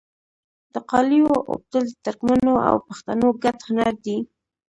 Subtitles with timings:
[0.73, 4.17] د قالیو اوبدل د ترکمنو او پښتنو ګډ هنر دی.